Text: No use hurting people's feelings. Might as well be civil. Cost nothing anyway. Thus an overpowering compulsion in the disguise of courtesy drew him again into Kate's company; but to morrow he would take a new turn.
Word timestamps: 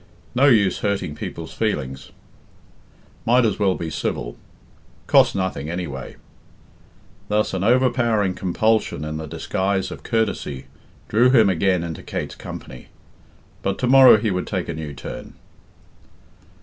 No 0.33 0.45
use 0.47 0.79
hurting 0.79 1.13
people's 1.13 1.53
feelings. 1.53 2.09
Might 3.23 3.45
as 3.45 3.59
well 3.59 3.75
be 3.75 3.91
civil. 3.91 4.35
Cost 5.05 5.35
nothing 5.35 5.69
anyway. 5.69 6.15
Thus 7.27 7.53
an 7.53 7.63
overpowering 7.63 8.33
compulsion 8.33 9.05
in 9.05 9.17
the 9.17 9.27
disguise 9.27 9.91
of 9.91 10.01
courtesy 10.01 10.65
drew 11.07 11.29
him 11.29 11.49
again 11.51 11.83
into 11.83 12.01
Kate's 12.01 12.33
company; 12.33 12.87
but 13.61 13.77
to 13.77 13.85
morrow 13.87 14.17
he 14.17 14.31
would 14.31 14.47
take 14.47 14.67
a 14.67 14.73
new 14.73 14.91
turn. 14.91 15.35